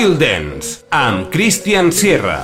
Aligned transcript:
Styl 0.00 0.16
Dance 0.16 0.78
amb 0.88 1.28
Christian 1.28 1.92
Sierra. 1.92 2.38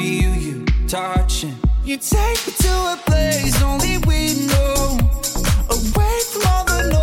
feel 0.00 0.34
you 0.34 0.64
touching. 0.88 1.56
You 1.84 1.98
take 1.98 2.38
me 2.46 2.52
to 2.64 2.72
a 2.94 2.98
place 3.04 3.62
only 3.62 3.98
we 4.08 4.46
know, 4.46 4.98
away 5.76 6.16
from 6.30 6.42
all 6.46 6.64
the 6.64 6.88
noise. 6.90 6.99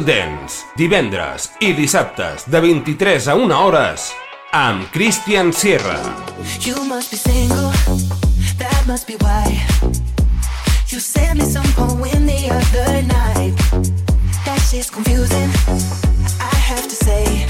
Chill 0.00 0.06
Dance, 0.06 0.64
divendres 0.78 1.50
i 1.60 1.74
dissabtes 1.76 2.46
de 2.48 2.60
23 2.62 3.26
a 3.28 3.34
1 3.36 3.52
hores 3.52 4.06
amb 4.56 4.86
Christian 4.94 5.52
Sierra. 5.52 5.98
You 6.64 6.84
must 6.88 7.10
be 7.10 7.18
single, 7.18 7.68
that 8.56 8.86
must 8.86 9.06
be 9.06 9.16
why. 9.20 9.60
You 10.88 11.00
sent 11.00 11.40
me 11.40 11.44
some 11.44 11.68
poem 11.76 12.24
the 12.24 12.48
other 12.48 13.02
night. 13.02 13.52
That 14.46 14.60
shit's 14.70 14.88
confusing, 14.88 15.50
I 16.40 16.56
have 16.56 16.88
to 16.88 16.96
say 17.04 17.49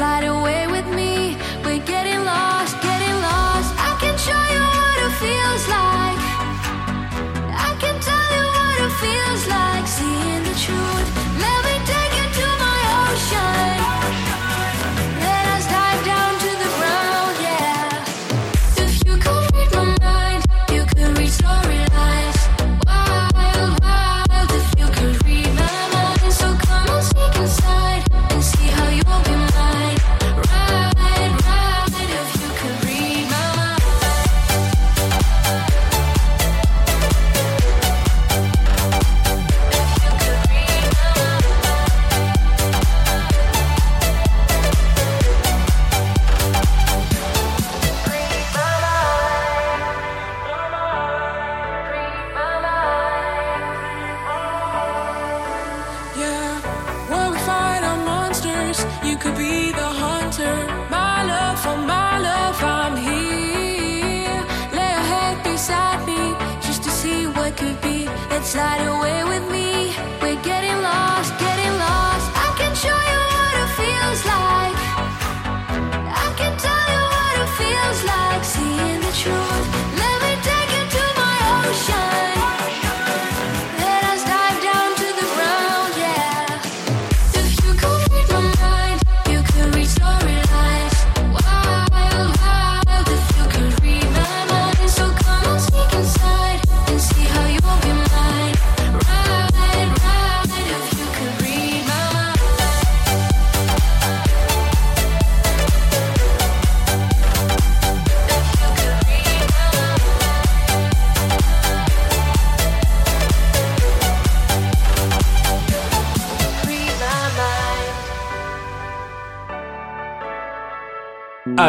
slide 0.00 0.29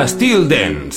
Till 0.07 0.47
then. 0.47 0.90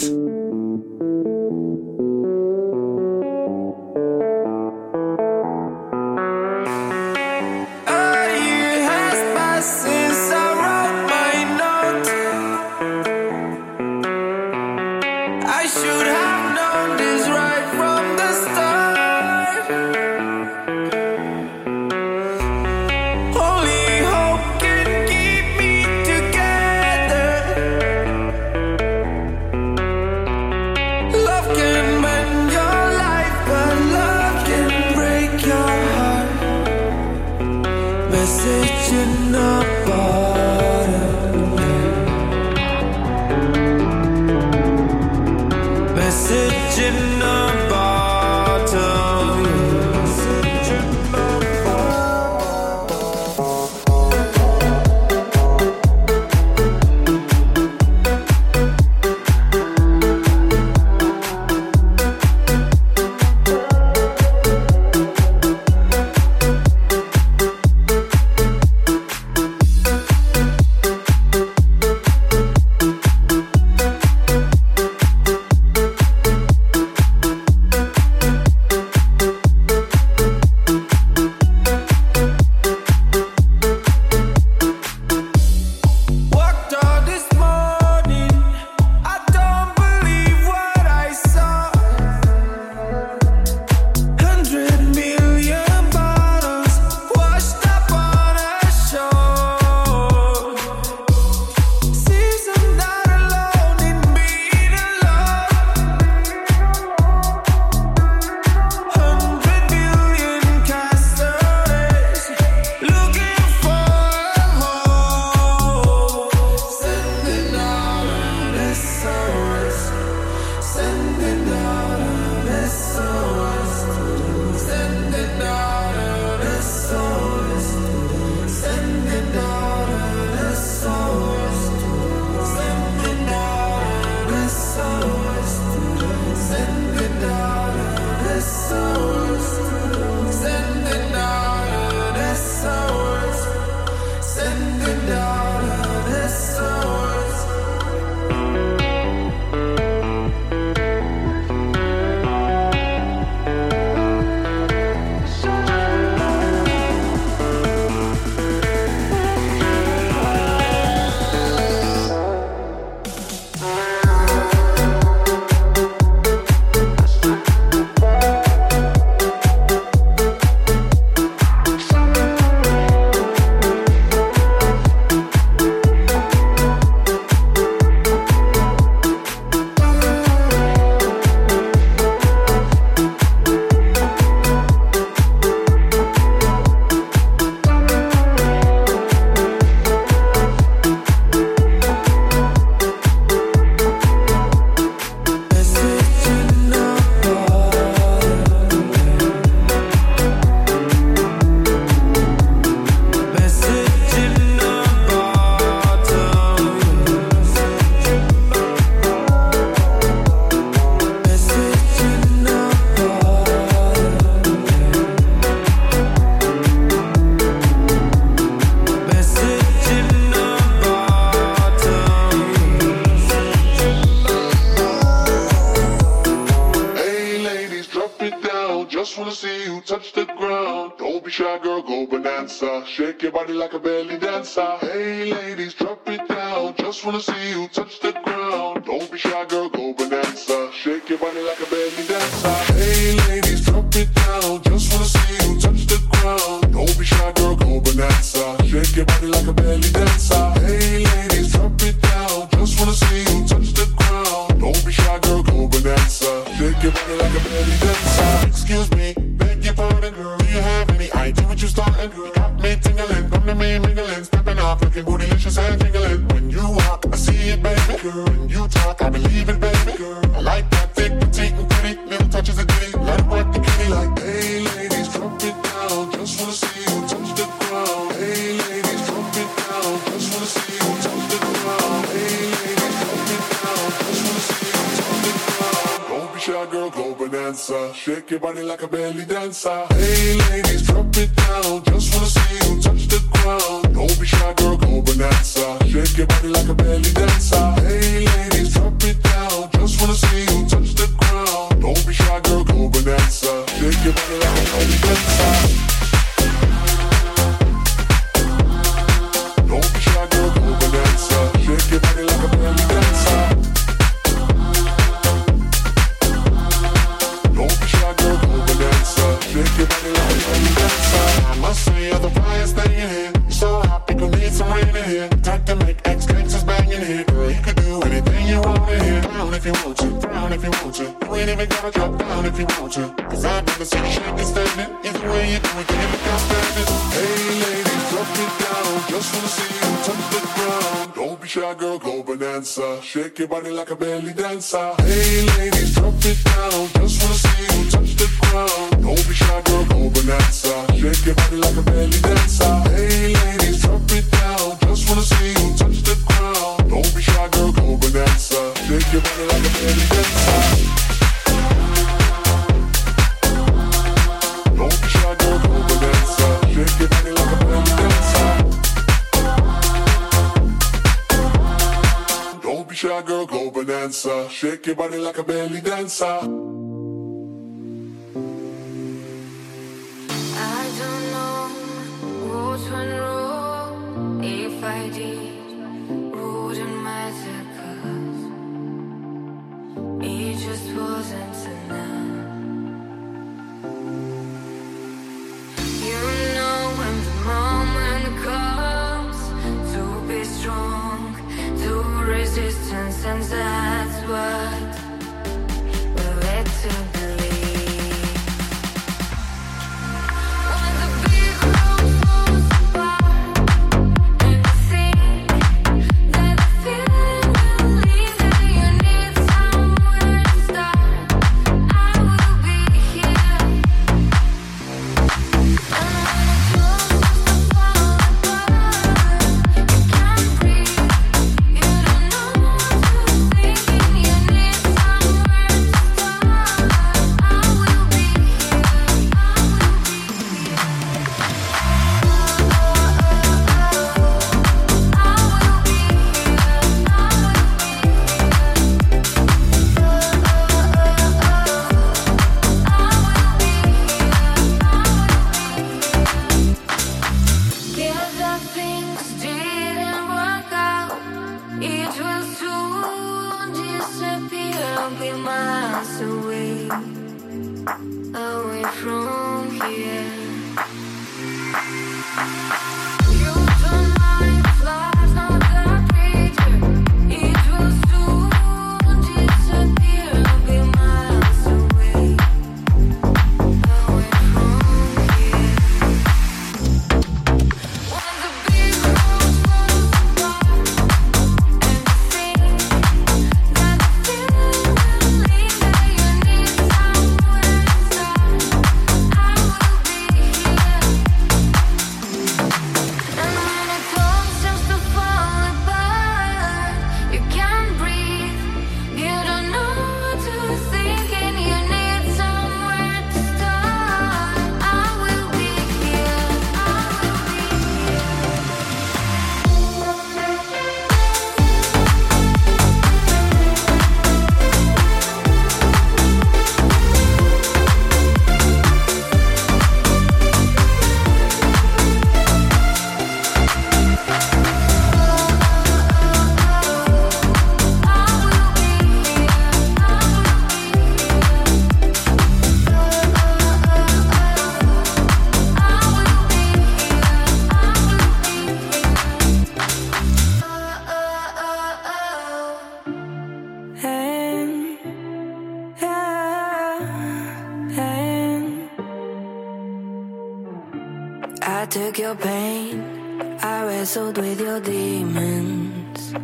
wrestled 564.15 564.39
with 564.39 564.61
your 564.61 564.81
demons. 564.81 566.35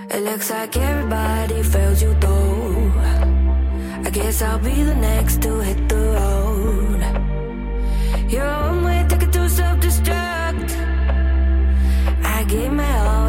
It 0.09 0.23
looks 0.23 0.51
like 0.51 0.77
everybody 0.77 1.63
fails 1.65 2.01
you 2.03 2.15
though. 2.21 2.93
I 4.07 4.11
guess 4.11 4.41
I'll 4.43 4.59
be 4.59 4.83
the 4.85 4.95
next 4.95 5.43
to 5.43 5.59
hit 5.61 5.89
the 5.89 6.03
road. 6.19 7.01
Your 8.31 8.47
own 8.47 8.85
way, 8.85 9.05
take 9.09 9.23
it 9.23 9.33
to 9.33 9.49
self 9.49 9.81
destruct. 9.81 10.71
I 12.23 12.45
gave 12.45 12.71
my 12.73 12.99
all. 12.99 13.22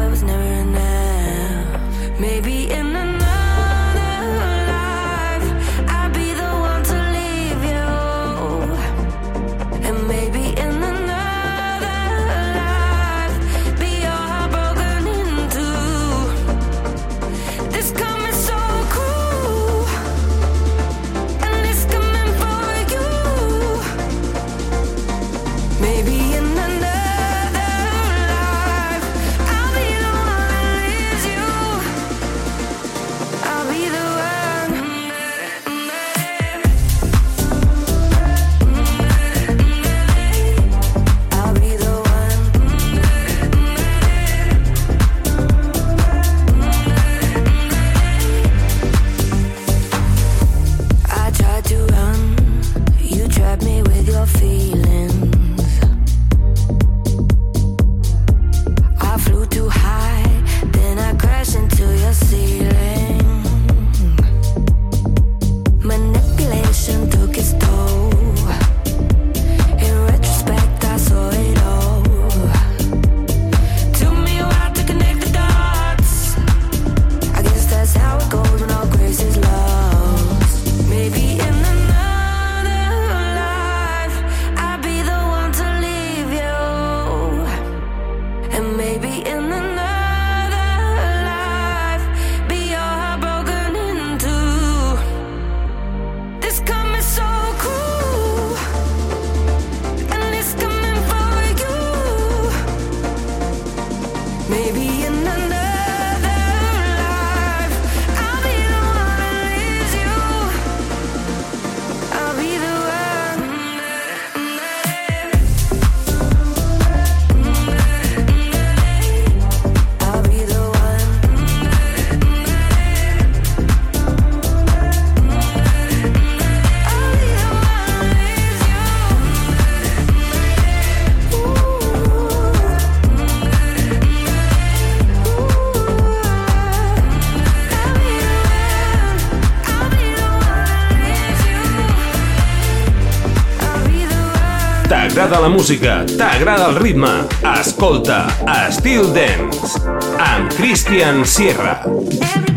t'agrada 145.24 145.40
la 145.40 145.48
música, 145.48 145.92
t'agrada 146.18 146.66
el 146.68 146.76
ritme, 146.76 147.12
escolta 147.54 148.18
Estil 148.66 149.08
Dance 149.16 149.80
amb 150.20 150.52
Christian 150.52 151.24
Sierra. 151.24 151.80
Everybody. 152.20 152.53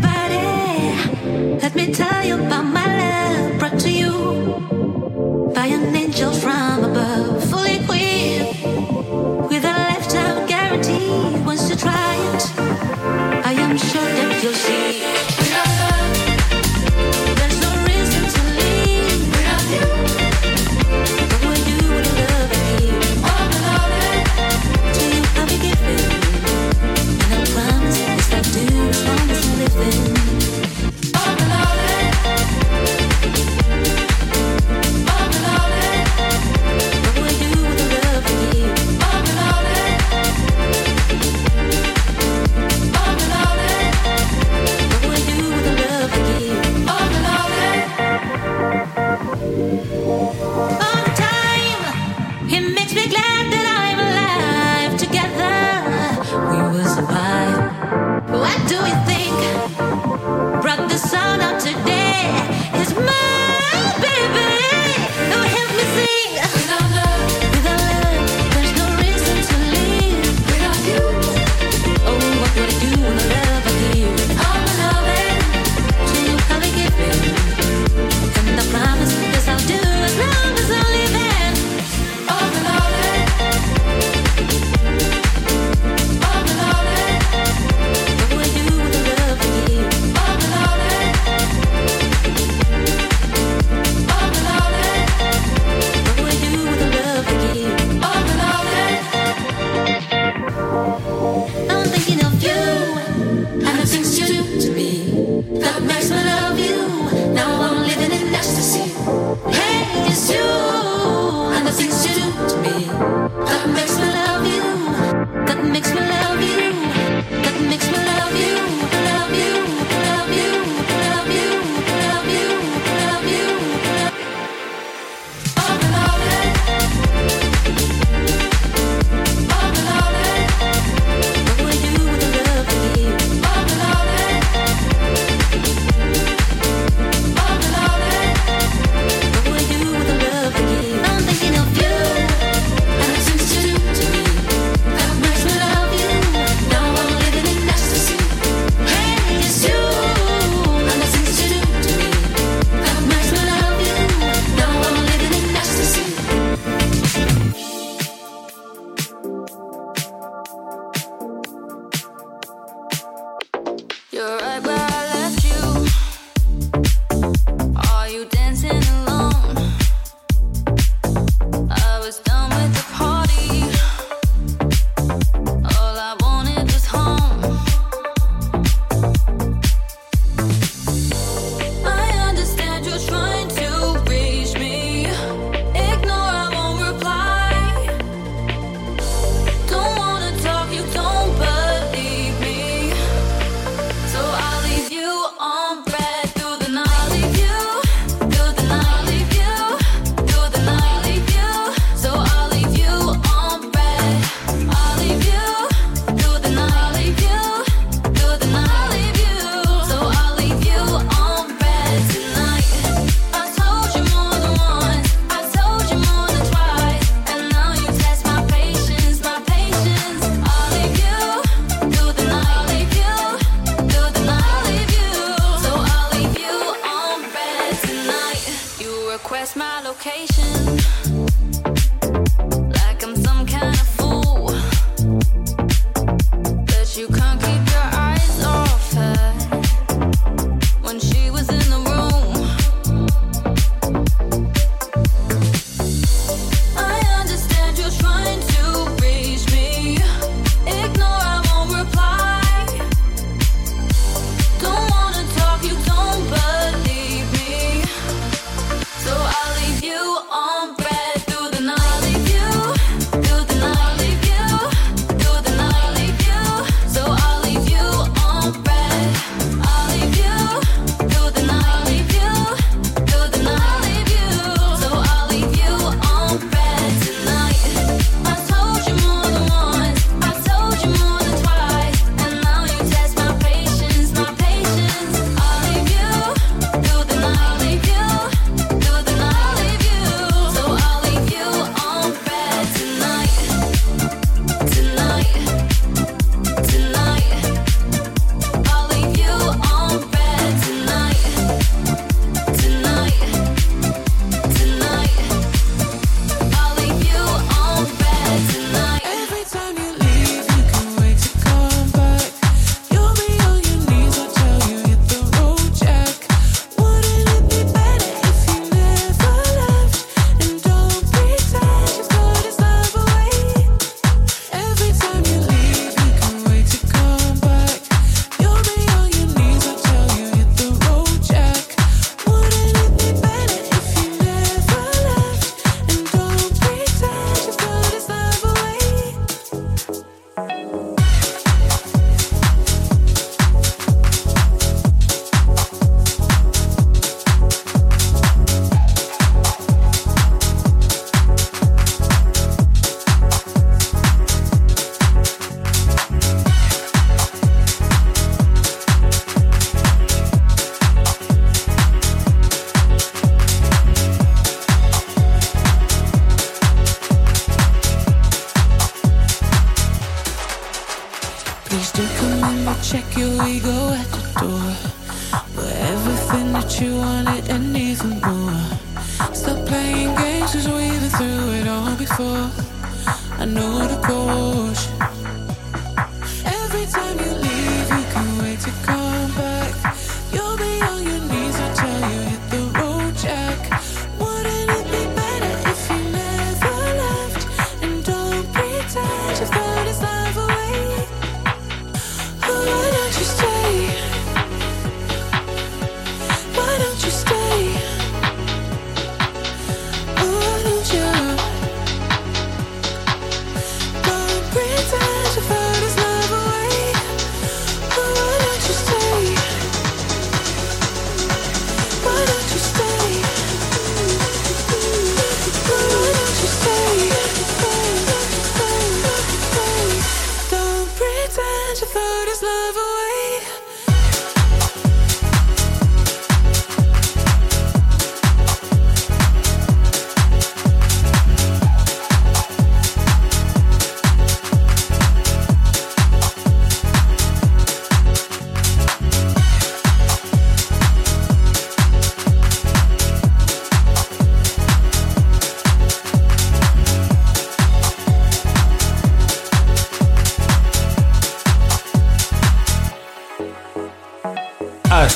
request 229.18 229.56
my 229.56 229.80
location. 229.80 231.17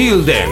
Till 0.00 0.22
then, 0.22 0.49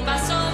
pasó. 0.00 0.47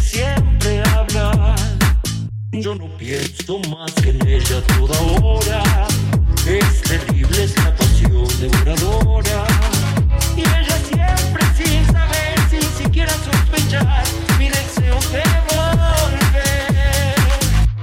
siempre 0.00 0.82
habla. 0.90 1.54
Yo 2.52 2.74
no 2.74 2.88
pienso 2.96 3.58
más 3.70 3.92
que 3.94 4.10
en 4.10 4.26
ella 4.26 4.62
toda 4.78 5.00
hora. 5.22 5.62
Es 6.46 6.82
terrible 6.82 7.44
esta 7.44 7.74
pasión 7.76 8.26
devoradora. 8.40 9.46
Y 10.36 10.40
ella 10.40 10.78
siempre 10.88 11.44
sin 11.56 11.86
saber, 11.86 12.38
sin 12.50 12.62
siquiera 12.82 13.12
sospechar, 13.12 14.04
mi 14.38 14.48
deseo 14.48 14.98
de 15.12 15.22
volver. 15.54 17.14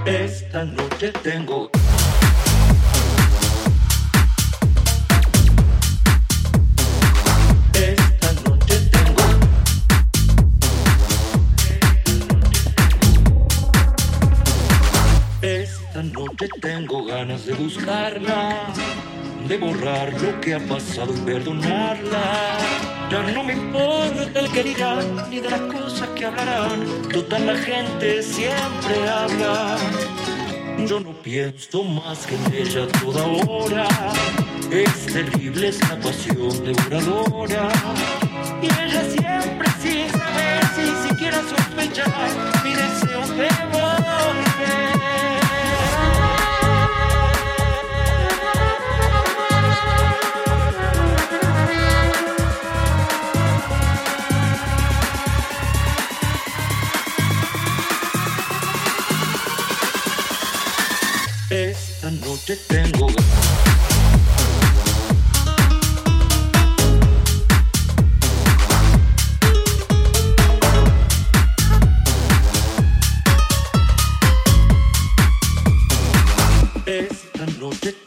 Esta 0.05 0.65
noche 0.65 1.11
tengo 1.23 1.69
Te 16.37 16.49
tengo 16.49 17.05
ganas 17.05 17.45
de 17.45 17.53
buscarla, 17.53 18.73
de 19.47 19.57
borrar 19.57 20.11
lo 20.21 20.41
que 20.41 20.55
ha 20.55 20.59
pasado 20.59 21.13
y 21.15 21.19
perdonarla. 21.21 22.57
Ya 23.09 23.21
no 23.31 23.43
me 23.43 23.53
importa 23.53 24.39
el 24.41 24.51
que 24.51 24.63
dirán, 24.63 25.29
ni 25.29 25.39
de 25.39 25.49
las 25.49 25.61
cosas 25.61 26.09
que 26.09 26.25
hablarán. 26.25 26.83
Total, 27.13 27.45
la 27.45 27.55
gente 27.55 28.21
siempre 28.21 29.07
habla. 29.07 29.77
Yo 30.85 30.99
no 30.99 31.13
pienso 31.21 31.83
más 31.83 32.25
que 32.25 32.35
en 32.35 32.53
ella 32.53 32.87
toda 32.99 33.23
hora. 33.47 33.87
Es 34.71 35.05
terrible 35.05 35.69
esa 35.69 35.97
pasión 36.01 36.65
devoradora. 36.65 37.69
Y 38.61 38.65
ella 38.65 39.03
siempre 39.09 39.69
sin 39.81 40.09
saber, 40.09 40.65
sin 40.75 41.09
siquiera 41.09 41.37
sospechar, 41.37 42.61
mi 42.63 42.71
deseo 42.71 43.21
de 43.35 43.49
volar. 43.71 44.14
esta 62.05 62.27
noche 62.27 62.55
tengo 62.67 63.07
ganas. 63.07 63.25
Esta 76.85 77.45
noche 77.59 78.04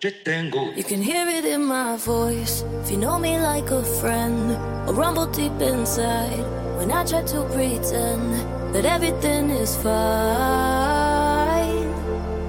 te 0.00 0.10
tengo. 0.10 0.72
You 0.76 0.84
can 0.84 1.02
hear 1.02 1.26
it 1.28 1.44
in 1.44 1.64
my 1.64 1.96
voice 1.96 2.64
if 2.82 2.90
you 2.90 2.98
know 2.98 3.18
me 3.18 3.38
like 3.38 3.70
a 3.70 3.82
friend. 4.00 4.56
a 4.88 4.92
rumble 4.92 5.26
deep 5.26 5.60
inside 5.60 6.44
when 6.78 6.90
I 6.90 7.04
try 7.04 7.22
to 7.22 7.44
pretend 7.52 8.32
that 8.72 8.86
everything 8.86 9.50
is 9.50 9.76
fine. 9.76 9.92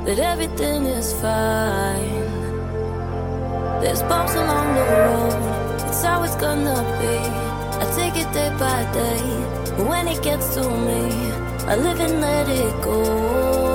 That 0.06 0.20
everything 0.20 0.86
is 0.86 1.14
fine. 1.14 2.30
There's 3.82 4.02
bumps 4.04 4.36
along 4.36 4.76
the 4.76 4.86
road, 4.95 5.89
it's 5.89 6.06
always 6.06 6.36
gonna 6.36 6.80
be. 7.00 7.18
I 7.82 7.86
take 7.95 8.16
it 8.16 8.32
day 8.34 8.52
by 8.58 8.84
day, 8.93 9.22
but 9.76 9.86
when 9.88 10.08
it 10.08 10.22
gets 10.24 10.56
to 10.56 10.62
me, 10.62 11.12
I 11.68 11.76
live 11.76 12.00
and 12.00 12.22
let 12.22 12.47
it 12.47 12.82
go. 12.82 13.68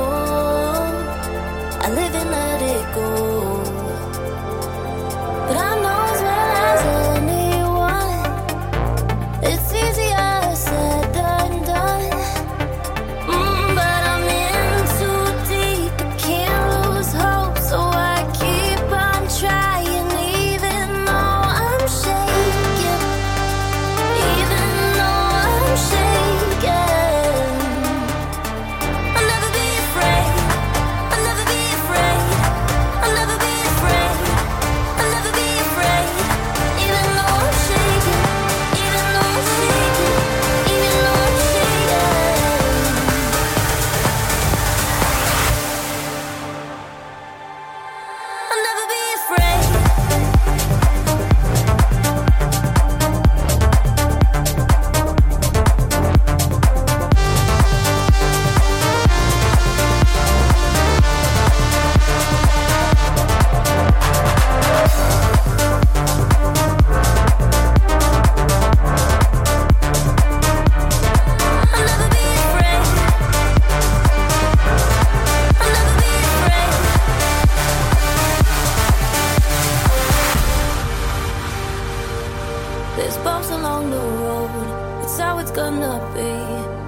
be. 86.14 86.32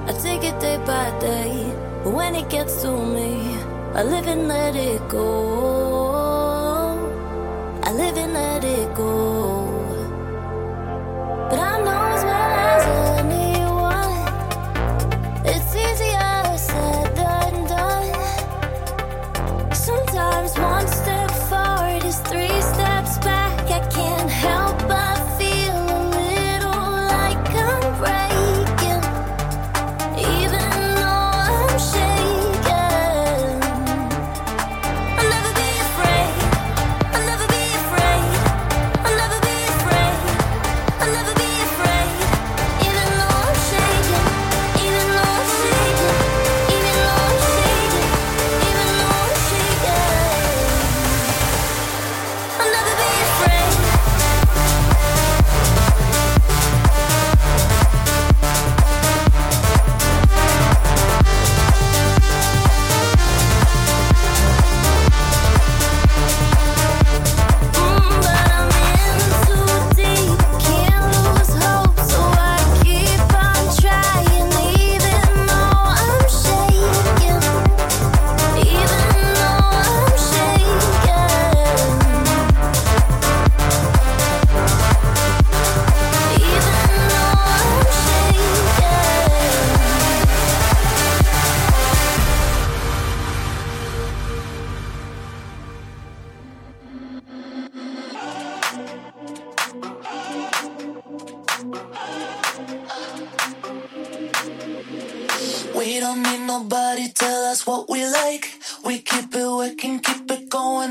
I 0.09 0.12
take 0.22 0.44
it 0.44 0.59
day 0.61 0.78
by 0.86 1.11
day, 1.20 1.72
but 2.02 2.12
when 2.12 2.34
it 2.34 2.48
gets 2.48 2.82
to 2.82 2.90
me, 2.90 3.57
I 3.94 4.02
live 4.02 4.26
and 4.26 4.48
let 4.48 4.76
it 4.76 5.00
go. 5.09 5.26
I 7.82 7.92
live 7.92 8.16
and 8.16 8.32
let 8.32 8.64
it 8.64 8.94
go. 8.94 9.45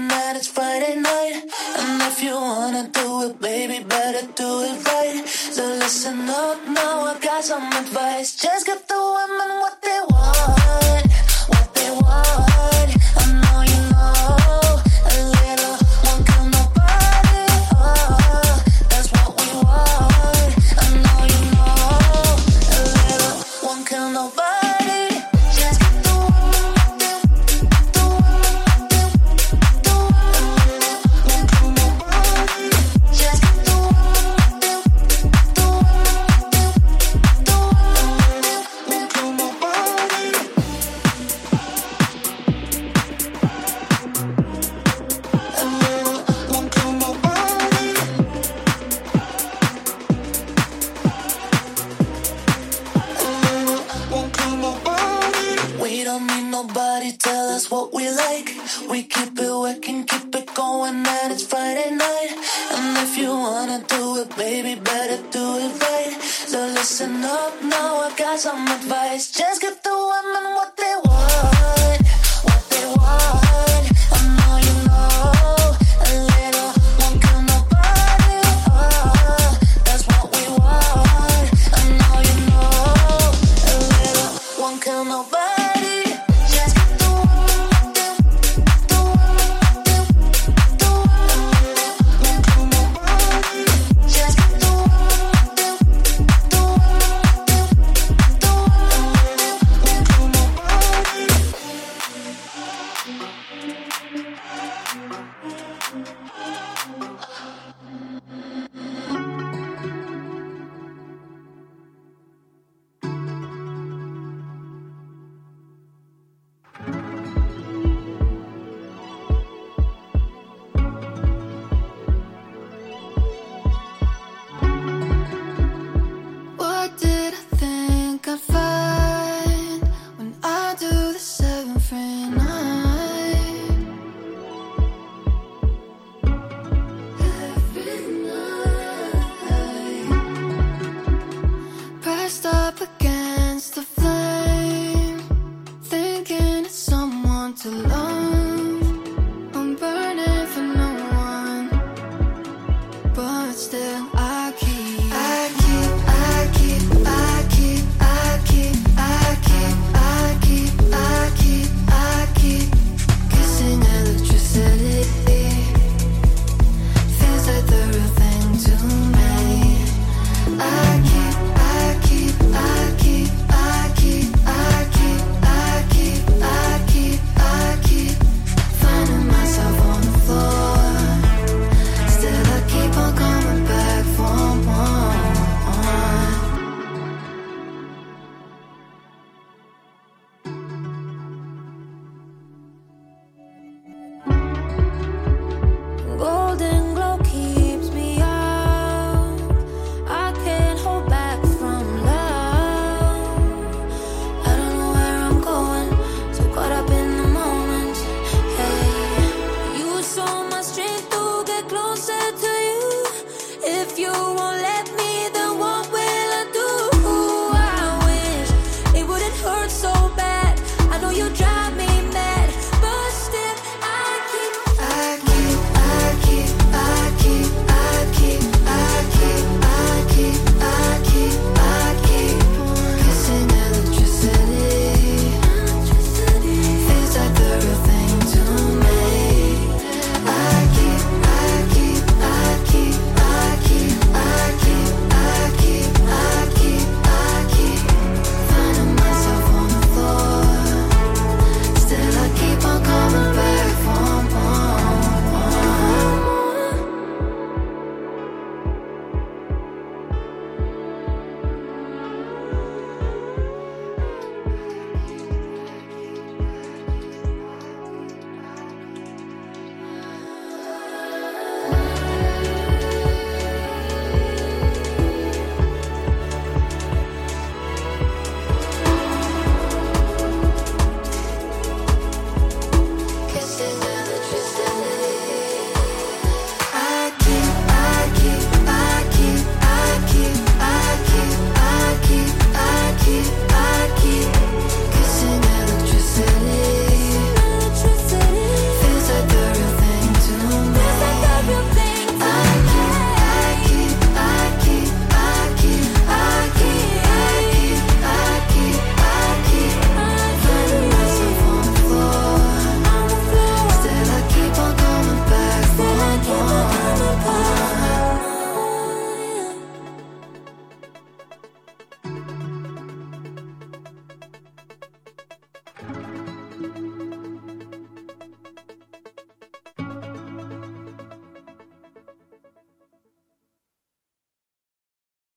night, 0.08 0.36
it's 0.36 0.48
Friday 0.48 0.96
night. 0.96 1.44
And 1.80 2.02
if 2.02 2.22
you 2.24 2.36
wanna 2.36 2.90
do 2.92 3.30
it, 3.30 3.42
baby, 3.42 3.84
better 3.84 4.26
do 4.36 4.64
it 4.64 4.86
right. 4.86 5.28
So 5.28 5.64
listen 5.84 6.30
up 6.30 6.68
now, 6.68 7.06
I 7.12 7.20
got 7.20 7.44
some 7.44 7.72
advice. 7.74 8.36
Just 8.36 8.66
get 8.66 8.88
the 8.88 8.96
women 8.96 9.50
what 9.62 9.85